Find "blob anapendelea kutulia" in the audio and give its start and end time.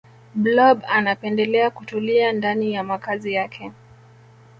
0.35-2.31